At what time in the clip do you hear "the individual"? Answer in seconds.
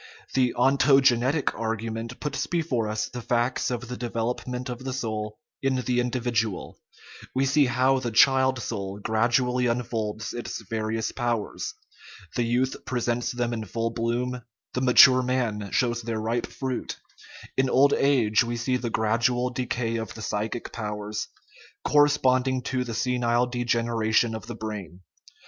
5.75-6.79